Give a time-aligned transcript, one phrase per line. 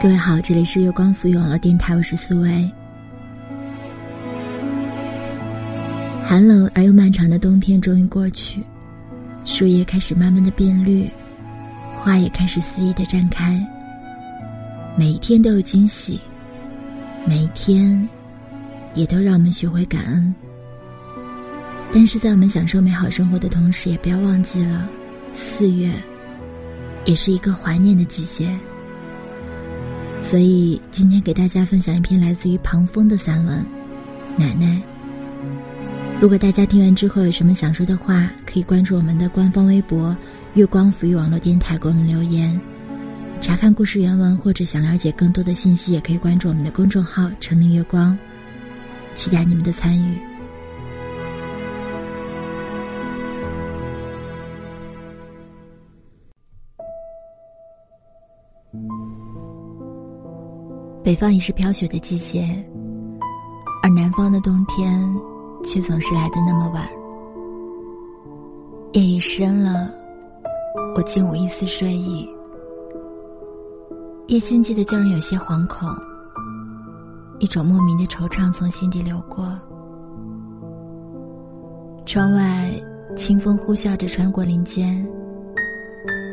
[0.00, 2.70] 各位好，这里是月光浮语网络电台，我是苏薇。
[6.22, 8.62] 寒冷而又漫长的冬天终于过去，
[9.44, 11.10] 树叶开始慢慢的变绿，
[11.96, 13.60] 花也开始肆意的绽开。
[14.96, 16.20] 每一天都有惊喜，
[17.26, 18.08] 每一天
[18.94, 20.32] 也都让我们学会感恩。
[21.92, 24.88] 但是在我们享受美好生活的同时，也不要忘记了，
[25.34, 25.90] 四月
[27.04, 28.56] 也是一个怀念的季节。
[30.22, 33.64] 所以今天给大家分享一篇来自于庞峰的散文
[34.40, 34.76] 《奶奶》。
[36.20, 40.14] 如果大家听完之后有什么想说的话，可以关注我们的官方微博
[40.54, 42.60] “月光抚育网络电台”给我们留言。
[43.40, 48.18] 查看故事原文或者想了解更多的信息，也可以关注我们的公众号“成林月光”。
[49.14, 50.18] 期待你们的参与。
[61.08, 62.46] 北方已是飘雪的季节，
[63.82, 65.02] 而南方的冬天
[65.64, 66.86] 却总是来的那么晚。
[68.92, 69.90] 夜已深了，
[70.94, 72.28] 我竟无一丝睡意。
[74.26, 75.88] 夜静寂的叫人有些惶恐，
[77.38, 79.58] 一种莫名的惆怅从心底流过。
[82.04, 82.70] 窗外
[83.16, 85.08] 清风呼啸着穿过林间，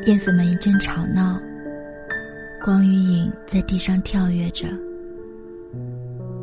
[0.05, 1.39] 叶子们一阵吵闹。
[2.65, 4.67] 光与影在地上跳跃着，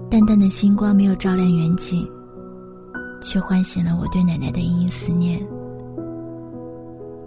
[0.08, 2.08] 淡淡的星光没有照亮远景，
[3.20, 5.44] 却唤醒了我对奶奶的隐隐思念。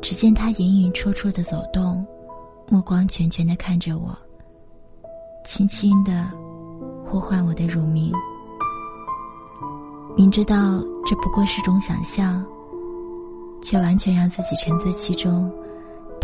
[0.01, 2.07] 只见她隐隐绰绰的走动，
[2.69, 4.17] 目光全全的看着我，
[5.43, 6.31] 轻轻的
[7.05, 8.13] 呼唤我的乳名。
[10.15, 12.41] 明知道这不过是种想象，
[13.61, 15.51] 却完全让自己沉醉其中。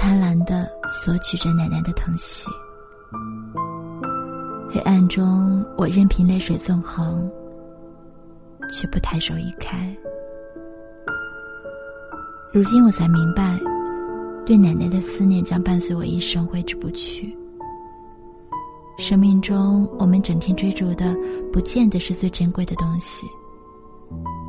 [0.04, 2.48] 贪婪的索取着奶奶的疼惜。
[4.68, 7.30] 黑暗中，我任凭泪水纵横，
[8.68, 9.96] 却不抬手一开。
[12.52, 13.60] 如今我才明白，
[14.44, 17.38] 对奶奶的思念将伴随我一生，挥之不去。
[18.98, 21.16] 生命中，我们整天追逐的，
[21.54, 23.28] 不见得是最珍贵的东西。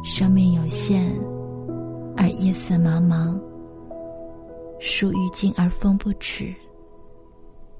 [0.02, 1.12] 生命有限，
[2.16, 3.38] 而夜色茫茫。
[4.84, 6.52] 树欲静而风不止，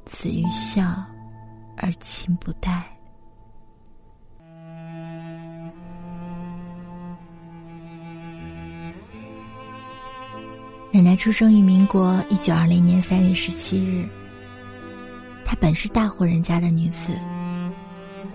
[0.04, 0.84] 子欲孝
[1.76, 2.96] 而亲不待。
[10.92, 14.08] 奶奶出生于民国一九二零年三月十七日。
[15.44, 17.08] 她本是大户人家的女子，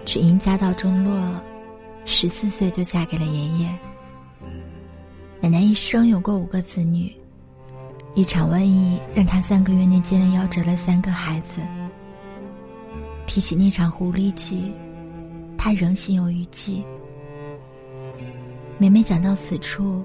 [0.03, 1.41] 只因家道中落，
[2.03, 3.79] 十四岁就嫁给了爷爷。
[5.39, 7.15] 奶奶一生有过五个子女。
[8.17, 11.61] 一场瘟疫让他三个月内接连夭折了三个孩子。
[13.27, 14.73] 提起那场狐狸记，
[15.55, 16.83] 他仍心有余悸。
[18.79, 20.03] 每每讲到此处，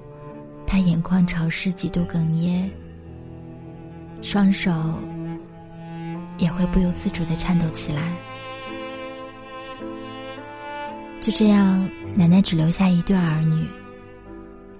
[0.67, 2.69] 他眼眶潮湿，几度哽咽，
[4.21, 4.71] 双手
[6.37, 8.13] 也会不由自主的颤抖起来。
[11.19, 13.67] 就这样，奶奶只留下一对儿女，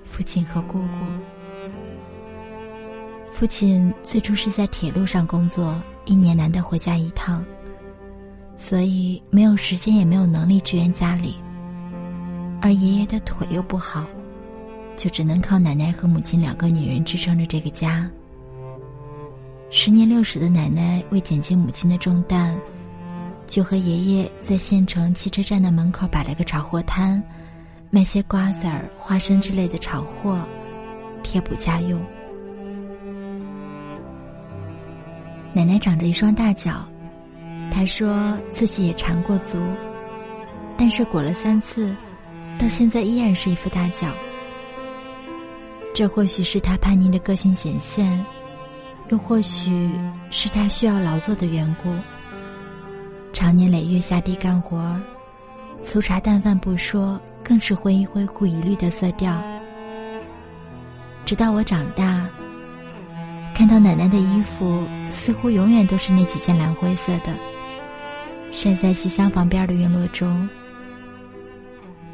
[0.04, 1.33] 父亲和姑姑。
[3.44, 7.44] 父亲最初是在铁路上工作，一年难得回家一趟，
[8.56, 11.36] 所以没有时间也没有能力支援家里。
[12.62, 14.06] 而爷爷的腿又不好，
[14.96, 18.10] 就只能靠奶奶和母亲两个女人支撑着这个家。
[19.70, 22.58] 时年六十的奶奶为减轻母亲的重担，
[23.46, 27.22] 就和爷爷在县城汽车站的门口摆了个炒货摊，
[27.90, 30.40] 卖些瓜子儿、花生之类的炒货，
[31.24, 32.02] 贴补家用。
[35.56, 36.84] 奶奶长着一双大脚，
[37.72, 39.58] 她说自己也缠过足，
[40.76, 41.96] 但是裹了三次，
[42.58, 44.08] 到现在依然是一副大脚。
[45.94, 48.26] 这或许是她叛逆的个性显现，
[49.10, 49.92] 又或许
[50.32, 51.94] 是她需要劳作的缘故。
[53.32, 55.00] 常年累月下地干活，
[55.84, 59.40] 粗茶淡饭不说，更是灰一灰忽一绿的色调。
[61.26, 62.28] 直到我长大。
[63.54, 67.34] 看到奶奶的衣服，似乎永远都是那几件蓝灰色的，
[68.52, 70.50] 晒在西厢房边的院落中。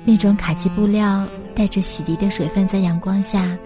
[0.04, 3.58] 那种卡其布料带着洗涤的水分，在阳光下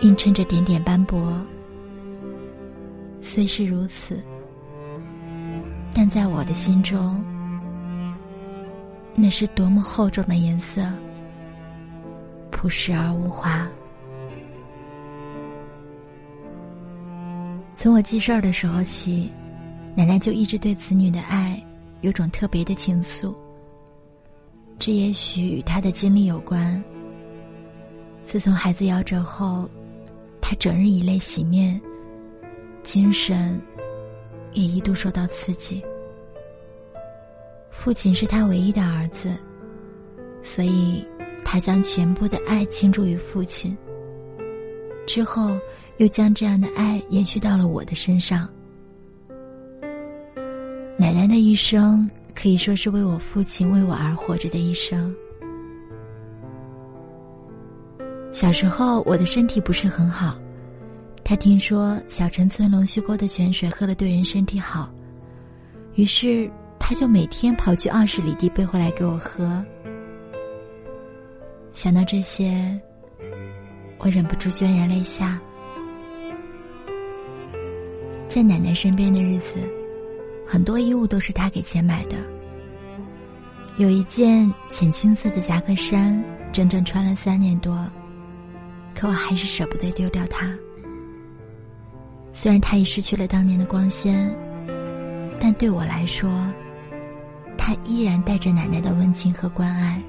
[0.00, 1.40] 映衬着点点斑驳。
[3.20, 4.22] 虽是如此，
[5.94, 7.22] 但在我的心中，
[9.14, 10.82] 那是多么厚重的颜色，
[12.50, 13.66] 朴实而无华。
[17.84, 19.30] 从我记事儿的时候起，
[19.94, 21.62] 奶奶就一直对子女的爱
[22.00, 23.34] 有种特别的情愫。
[24.78, 26.82] 这也许与她的经历有关。
[28.24, 29.68] 自从孩子夭折后，
[30.40, 31.78] 她整日以泪洗面，
[32.82, 33.60] 精神
[34.54, 35.84] 也一度受到刺激。
[37.70, 39.28] 父亲是他唯一的儿子，
[40.42, 41.06] 所以
[41.44, 43.76] 他将全部的爱倾注于父亲。
[45.06, 45.58] 之后，
[45.98, 48.48] 又将这样的爱延续到了我的身上。
[50.96, 55.14] 奶奶的一生可以说是为我父亲为我而活着的一生。
[58.30, 60.36] 小时候，我的身体不是很好，
[61.22, 64.92] 他听说小陈村龙须沟的泉水喝了对人身体好，
[65.94, 69.64] 于是他就每天跑去二十里地背回来给我喝。
[71.72, 72.80] 想到这些，
[73.98, 75.40] 我忍不住潸然泪下。
[78.34, 79.58] 在奶奶身边的日子。
[80.44, 82.16] 很多衣物都是她给钱买的。
[83.76, 86.20] 有一件浅青色的夹克衫，
[86.50, 87.86] 整整穿了三年多，
[88.92, 90.52] 可我还是舍不得丢掉它。
[92.32, 94.28] 虽然它已失去了当年的光鲜，
[95.38, 96.28] 但对我来说，
[97.56, 100.02] 它依然带着奶奶的温情和关爱。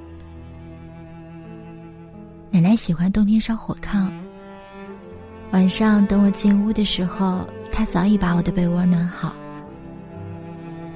[2.50, 4.10] 奶奶喜欢冬天烧火炕，
[5.51, 9.36] 晚上等我进屋的时候，他早已把我的被窝暖好。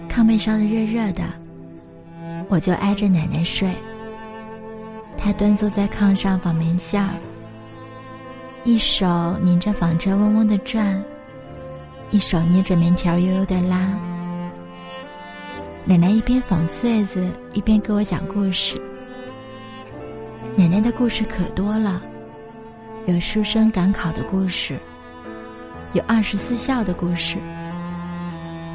[0.08, 1.24] 炕被烧得热热的，
[2.48, 3.70] 我就挨着奶奶睡。
[5.18, 7.14] 他端坐在炕上纺棉线儿，
[8.64, 11.04] 一手拧着纺车嗡嗡的转，
[12.12, 13.94] 一手捏着棉条悠悠的拉。
[15.84, 18.82] 奶奶一边纺穗子，一边给我讲故事。
[20.56, 22.02] 奶奶的故事可多了，
[23.06, 24.80] 有书生赶考的故事，
[25.94, 27.38] 有二十四孝的故事。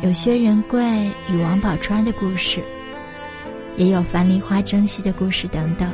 [0.02, 0.82] 有薛仁贵
[1.30, 2.62] 与王宝钏的故事，
[3.76, 5.90] 也有樊梨花争西的故事等等。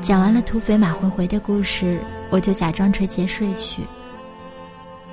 [0.00, 2.00] 讲完了土匪马回回的故事，
[2.30, 3.82] 我就假装垂睫睡去。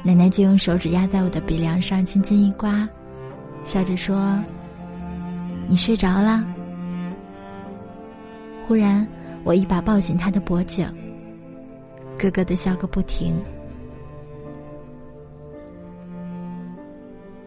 [0.03, 2.87] 奶奶就用手指压在我的鼻梁上，轻轻一刮，
[3.63, 4.39] 笑着说
[5.67, 6.43] ：“你睡着了。”
[8.67, 9.05] 忽然，
[9.43, 10.87] 我一把抱紧她的脖颈，
[12.17, 13.35] 咯咯的笑个不停。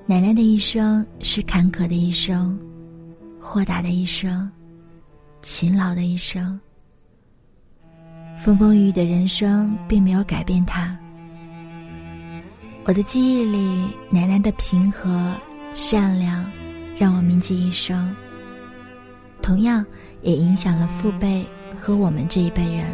[0.06, 2.58] 奶奶的一生是坎坷的一生，
[3.40, 4.50] 豁达的一生，
[5.40, 6.60] 勤劳的一生。
[8.36, 10.94] 风风雨雨的人生并没有改变她。
[12.84, 15.32] 我的记忆里，奶奶的平和、
[15.72, 16.44] 善良，
[16.98, 18.14] 让我铭记一生。
[19.40, 19.82] 同样，
[20.20, 22.84] 也影响了父辈和我们这一辈人。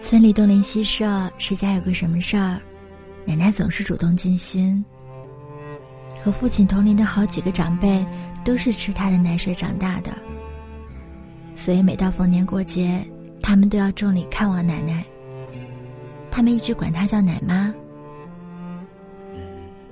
[0.00, 2.60] 村里东邻西舍，谁家有个什么事儿，
[3.24, 4.84] 奶奶总是主动尽心。
[6.24, 8.02] 和父亲同龄的好几个长辈，
[8.42, 10.10] 都是吃他的奶水长大的。
[11.54, 13.06] 所以每到逢年过节，
[13.42, 15.04] 他们都要重礼看望奶奶。
[16.30, 17.74] 他们一直管她叫奶妈。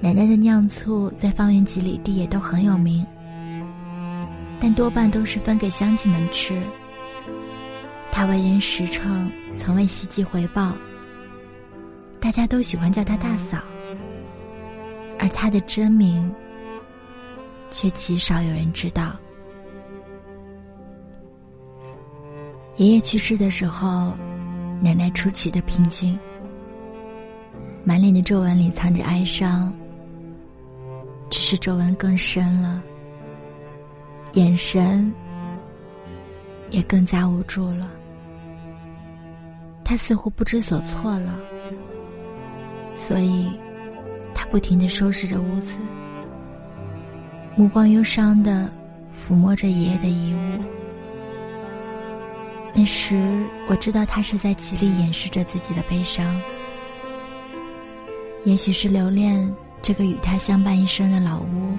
[0.00, 3.06] 奶奶的酿醋在方圆几里地也都很有名，
[4.58, 6.58] 但多半都是分给乡亲们吃。
[8.10, 10.72] 她为人实诚，从未希冀回报。
[12.18, 13.58] 大家都喜欢叫她大嫂。
[15.42, 16.32] 他的真名，
[17.68, 19.16] 却极少有人知道。
[22.76, 24.12] 爷爷去世的时候，
[24.80, 26.16] 奶奶出奇的平静，
[27.82, 29.72] 满脸的皱纹里藏着哀伤，
[31.28, 32.80] 只是皱纹更深了，
[34.34, 35.12] 眼神
[36.70, 37.90] 也更加无助了。
[39.82, 41.36] 他似乎不知所措了，
[42.94, 43.50] 所以。
[44.52, 45.78] 不停的收拾着屋子，
[47.56, 48.70] 目光忧伤的
[49.10, 50.62] 抚摸着爷爷的遗物。
[52.74, 53.18] 那时
[53.66, 56.38] 我知道他是在极力掩饰着自己的悲伤，
[58.44, 61.74] 也许是留恋这个与他相伴一生的老屋，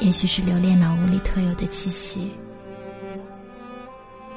[0.00, 2.32] 也许是留恋老屋里特有的气息。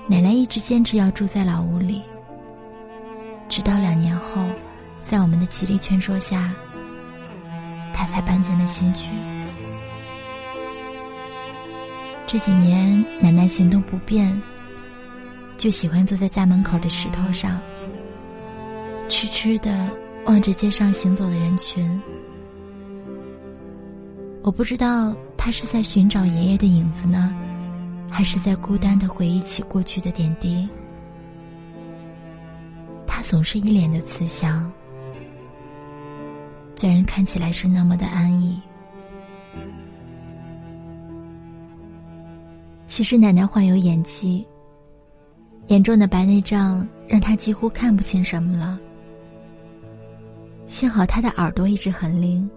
[0.06, 2.04] 奶奶一直坚持要住在老屋里，
[3.50, 4.46] 直到两年后。
[5.04, 6.54] 在我们的极力劝说下，
[7.94, 9.10] 他才搬进了新居。
[12.26, 14.42] 这几年，奶奶行动不便，
[15.58, 17.60] 就喜欢坐在家门口的石头上，
[19.10, 19.90] 痴痴的
[20.26, 22.02] 望着街上行走的人群。
[24.44, 27.36] 我不知道他是在寻找爷爷的影子呢，
[28.10, 30.68] 还是在孤单的回忆起过去的点滴。
[33.06, 34.72] 他总是一脸的慈祥。
[36.82, 38.60] 虽然看起来是那么的安逸。
[42.88, 44.44] 其实奶奶患有眼疾，
[45.68, 48.80] 严重的白内障让她几乎看不清什么了。
[50.66, 52.50] 幸好她的耳朵一直很灵，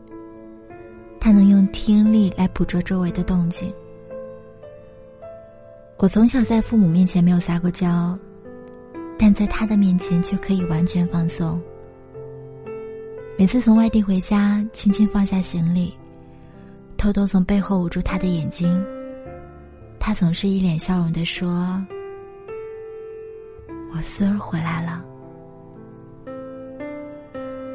[1.21, 3.71] 她能用听力来捕捉周围的动静。
[5.99, 8.19] 我从小在父母面前没有撒过娇，
[9.19, 11.61] 但在他的面前却可以完全放松。
[13.37, 15.93] 每次从外地回家，轻轻放下行李，
[16.97, 18.81] 偷偷从背后捂住他的眼睛。
[19.99, 21.85] 他总是一脸笑容的说
[23.93, 25.05] ：“我孙儿回来了。”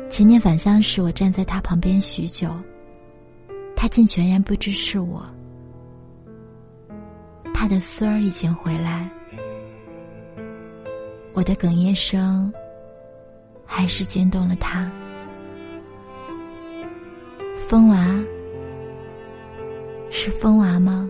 [0.10, 2.50] 前年返乡时，我站在他旁边许久，
[3.76, 5.26] 他竟全然不知是我。
[7.54, 9.12] 他的孙儿已经回来，
[11.34, 12.50] 我的哽咽声
[13.66, 14.90] 还是惊动了他。
[17.70, 18.04] 风娃，
[20.10, 21.08] 是风娃吗？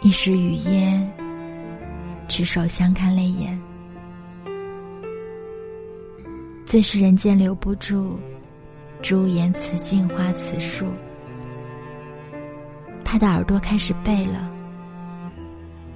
[0.00, 1.08] 一时语噎，
[2.26, 3.56] 执手相看泪眼。
[6.66, 8.18] 最是人间留不住，
[9.02, 10.84] 朱颜辞镜花辞树。
[13.04, 14.50] 他的耳朵开始背了，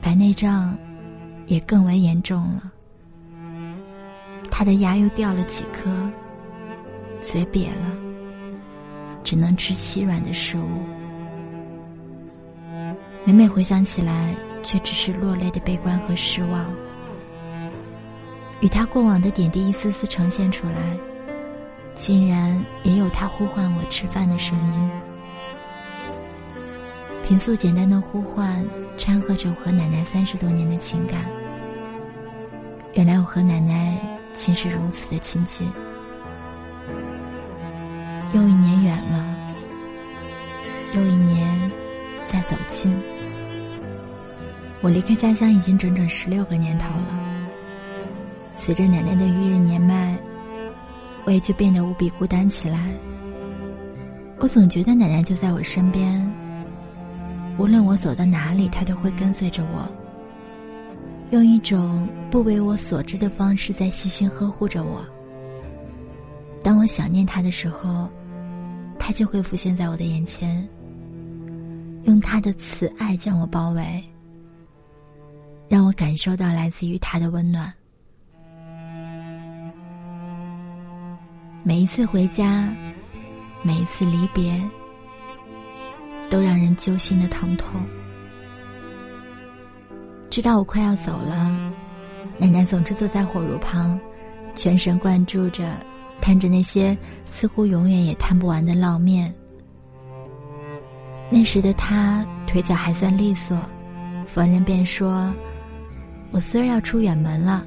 [0.00, 0.78] 白内障
[1.48, 2.70] 也更为严重了。
[4.48, 5.90] 他的牙又掉了几颗，
[7.22, 7.96] 嘴瘪了，
[9.22, 10.82] 只能吃稀软的食物。
[13.24, 16.66] 每每回想起来，却只是落泪的悲观和失望。
[18.60, 20.96] 与他过往的点滴一丝丝呈现出来，
[21.94, 24.90] 竟然也有他呼唤我吃饭的声音。
[27.24, 28.64] 平素简单的呼唤，
[28.96, 31.24] 掺和着我和奶奶三十多年的情感。
[32.94, 33.96] 原来我和奶奶
[34.32, 35.70] 竟是如此的亲近。
[44.82, 47.48] 我离开家乡已经整整十六个年头了。
[48.56, 50.16] 随着奶奶的日日年迈，
[51.24, 52.92] 我也就变得无比孤单起来。
[54.38, 56.20] 我总觉得奶奶就在我身边，
[57.58, 59.88] 无论我走到哪里，她都会跟随着我，
[61.30, 65.04] 用一种不为我所知的方式在细心呵护着我。
[66.60, 68.10] 当我想念她的时候，
[68.98, 70.68] 她就会浮现在我的眼前，
[72.02, 74.04] 用她的慈爱将我包围。
[75.72, 77.72] 让我感受到来自于他的温暖。
[81.62, 82.68] 每一次回家，
[83.62, 84.62] 每一次离别，
[86.28, 87.80] 都让人揪心的疼痛。
[90.28, 91.50] 知道我快要走了，
[92.36, 93.98] 奶奶总是坐在火炉旁，
[94.54, 95.74] 全神贯注着
[96.20, 99.34] 摊着那些似乎永远也摊不完的烙面。
[101.30, 103.58] 那时的她腿脚还算利索，
[104.26, 105.34] 逢人便说。
[106.32, 107.64] 我孙儿要出远门了，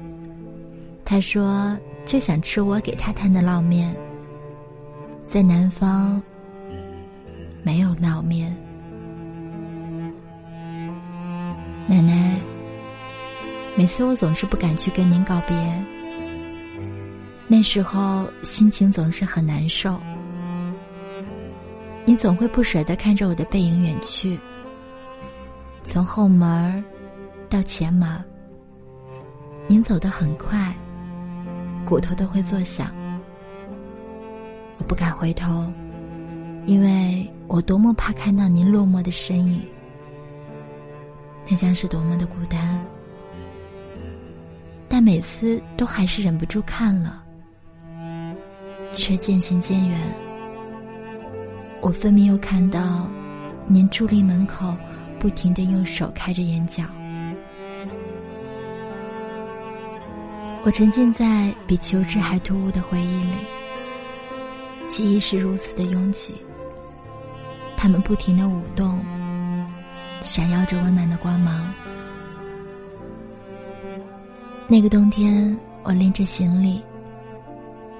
[1.04, 3.94] 他说就想吃我给他摊的烙面。
[5.22, 6.20] 在南方
[7.62, 8.54] 没有烙面。
[11.86, 12.36] 奶奶，
[13.76, 15.56] 每次我总是不敢去跟您告别，
[17.46, 19.96] 那时候心情总是很难受。
[22.04, 24.36] 你总会不舍得看着我的背影远去，
[25.84, 26.84] 从后门
[27.48, 28.08] 到前门。
[29.68, 30.72] 您走得很快，
[31.84, 32.94] 骨头都会作响。
[34.78, 35.66] 我不敢回头，
[36.66, 39.60] 因为我多么怕看到您落寞的身影。
[41.48, 42.80] 那将是多么的孤单。
[44.88, 47.24] 但每次都还是忍不住看了，
[48.94, 49.98] 却渐行渐远。
[51.80, 53.08] 我分明又看到，
[53.66, 54.76] 您伫立门口，
[55.18, 56.84] 不停的用手开着眼角。
[60.66, 63.36] 我沉浸在比求知还突兀的回忆里，
[64.88, 66.34] 记忆是如此的拥挤，
[67.76, 69.00] 它们不停的舞动，
[70.22, 71.72] 闪耀着温暖的光芒。
[74.66, 76.82] 那个冬天，我拎着行李，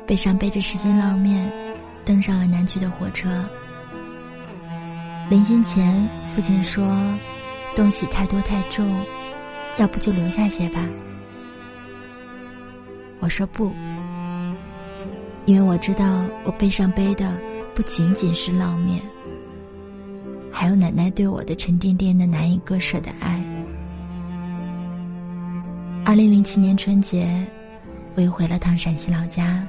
[0.04, 1.48] 背上背着十斤烙面，
[2.04, 3.44] 登上了南去的火车。
[5.30, 6.84] 临行前，父亲说
[7.76, 8.84] ：“东西太多太重，
[9.76, 10.80] 要不就留下些吧。”
[13.20, 13.72] 我说不，
[15.46, 17.32] 因为我知道我背上背的
[17.74, 19.00] 不仅仅是烙面，
[20.52, 23.42] 还有奶奶对我的沉甸甸的难以割舍的爱。
[26.04, 27.28] 二零零七年春节，
[28.14, 29.66] 我又回了趟陕西老家，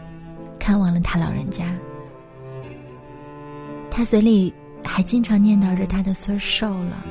[0.60, 1.76] 看望了他老人家。
[3.90, 7.04] 他嘴里还经常念叨着他的孙儿瘦了，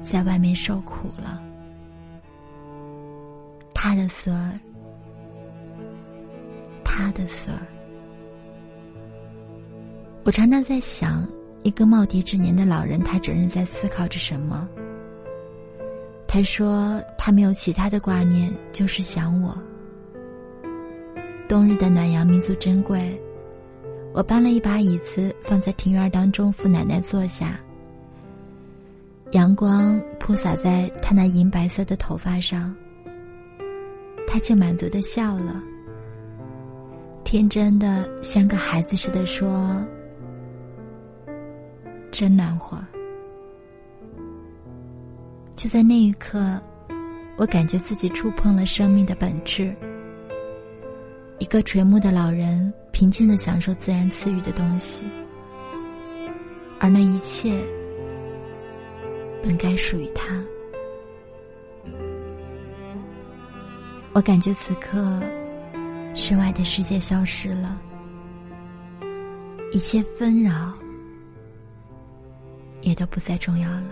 [0.00, 1.42] 在外面受苦了。
[3.74, 4.58] 他的孙儿，
[7.00, 7.66] 他的孙儿。
[10.22, 11.26] 我常常在想，
[11.62, 14.68] 一个耄耋之年的老人，他整日在思考着什么？
[16.28, 19.56] 他说他没有其他的挂念，就是想我。
[21.48, 23.18] 冬日的暖阳弥足珍贵，
[24.12, 27.58] 我搬了一把椅子放在庭院当中，扶奶奶坐下。
[29.32, 32.76] 阳光铺洒在她那银白色的头发上，
[34.28, 35.64] 她竟满足的笑了，
[37.30, 39.80] 天真的像个孩子似的说
[42.10, 42.76] ：“真暖和。”
[45.54, 46.60] 就在那一刻，
[47.36, 49.72] 我感觉自己触碰了生命的本质。
[51.38, 55.06] 一个垂暮的老人，平静的享受自然赐予的东西，
[56.80, 57.56] 而那一切，
[59.40, 60.44] 本该属于他。
[64.14, 65.22] 我感觉此刻，
[66.14, 67.80] 身外的世界消失了，
[69.72, 70.72] 一切纷扰，
[72.82, 73.90] 也都不再重要了。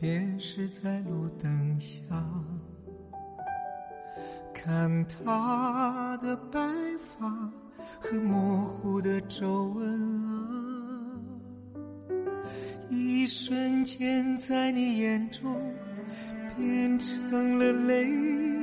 [0.00, 1.98] 别是在路灯下，
[4.52, 6.60] 看他的白
[7.18, 7.30] 发
[8.00, 9.86] 和模糊的皱纹
[10.26, 11.16] 啊，
[12.90, 15.56] 一瞬间在你眼中
[16.56, 18.53] 变成了泪。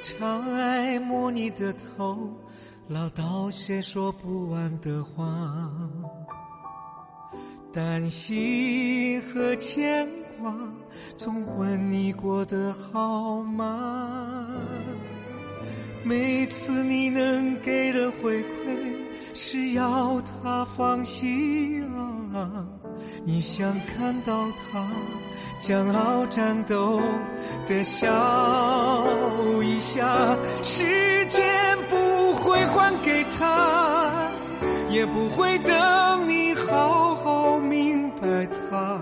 [0.00, 2.16] 常爱摸你的头，
[2.88, 5.78] 唠叨些说不完的话，
[7.70, 10.08] 担心和牵
[10.40, 10.56] 挂，
[11.16, 14.48] 总问你过得好吗？
[16.02, 18.39] 每次你能给的回
[19.42, 21.82] 是要他放心
[22.34, 22.66] 啊，
[23.24, 24.86] 你想看到他。
[25.58, 27.00] 骄傲战斗
[27.66, 28.06] 的笑
[29.62, 31.42] 一下，时间
[31.88, 34.30] 不会还给他，
[34.90, 39.00] 也不会等你好好明白他。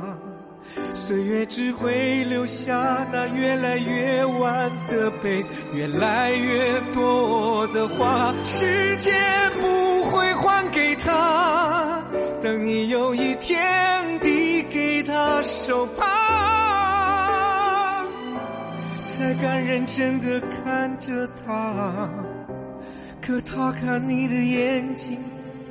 [0.94, 8.32] 岁月只会留下那越来越晚的悲，越来越多的话。
[8.44, 9.14] 时间
[9.60, 9.66] 不
[10.48, 12.02] 还给他，
[12.40, 16.06] 等你有一天递给他手帕。
[19.04, 22.08] 才敢认真的看着他，
[23.20, 25.22] 可他看你的眼睛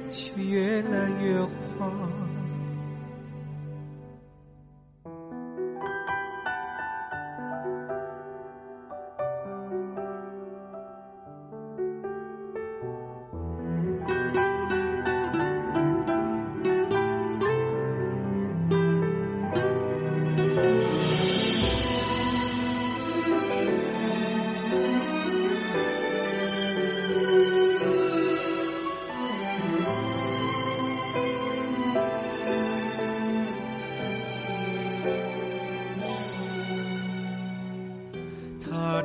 [0.10, 1.90] 却越来越花。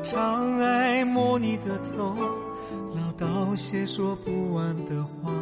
[0.03, 2.15] 常爱摸你的头，
[2.93, 5.33] 唠叨些说不完的话，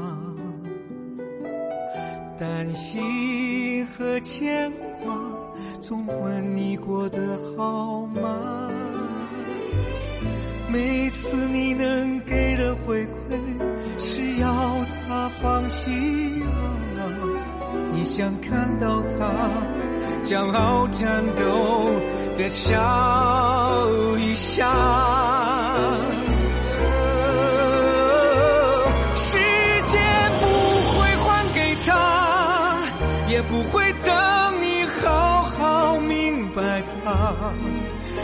[2.38, 4.70] 担心和牵
[5.02, 5.16] 挂，
[5.80, 8.70] 总问你过得好吗？
[10.70, 13.10] 每次你能给的回馈，
[13.98, 17.00] 是要他放心啊，
[17.92, 19.50] 你想看到他
[20.22, 21.90] 骄傲战斗
[22.48, 22.76] 笑
[24.18, 24.72] 一下
[29.14, 29.36] 时
[29.84, 30.46] 间不
[30.88, 32.78] 会还给他
[33.28, 37.34] 也不会等你好好明白他。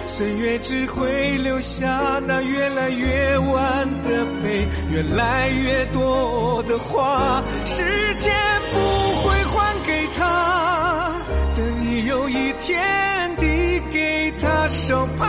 [0.07, 7.83] 岁月只会留下那越来越晚的悲越来越多的话时
[8.17, 8.33] 间
[8.73, 8.79] 不
[9.23, 11.15] 会还给他。
[11.57, 13.26] 等你有一天
[14.69, 15.25] 手帕，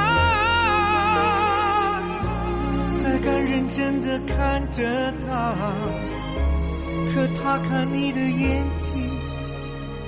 [2.89, 5.56] 才敢认真的看着他。
[7.13, 9.10] 可他看你的眼睛，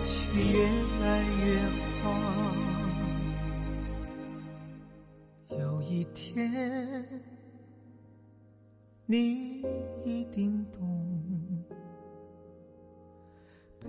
[0.04, 0.68] 却越
[1.02, 1.60] 来越
[2.02, 2.04] 慌。
[5.60, 7.08] 有一天，
[9.06, 9.64] 你
[10.04, 10.80] 一定懂。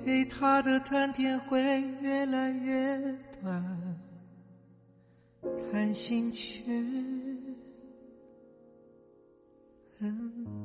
[0.05, 2.97] 陪他的谈天会越来越
[3.43, 3.63] 短，
[5.71, 6.63] 看心却
[10.01, 10.60] 很。